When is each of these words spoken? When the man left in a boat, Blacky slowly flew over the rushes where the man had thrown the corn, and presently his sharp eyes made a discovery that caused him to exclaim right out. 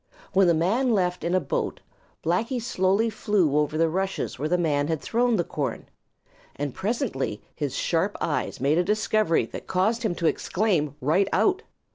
When 0.33 0.47
the 0.47 0.55
man 0.55 0.89
left 0.95 1.23
in 1.23 1.35
a 1.35 1.39
boat, 1.39 1.79
Blacky 2.23 2.59
slowly 2.59 3.11
flew 3.11 3.55
over 3.55 3.77
the 3.77 3.87
rushes 3.87 4.39
where 4.39 4.49
the 4.49 4.57
man 4.57 4.87
had 4.87 4.99
thrown 4.99 5.35
the 5.35 5.43
corn, 5.43 5.85
and 6.55 6.73
presently 6.73 7.43
his 7.55 7.75
sharp 7.75 8.17
eyes 8.19 8.59
made 8.59 8.79
a 8.79 8.83
discovery 8.83 9.45
that 9.45 9.67
caused 9.67 10.01
him 10.01 10.15
to 10.15 10.25
exclaim 10.25 10.95
right 11.01 11.27
out. 11.31 11.61